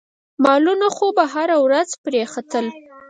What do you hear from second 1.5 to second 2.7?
ورځ پرې ختل.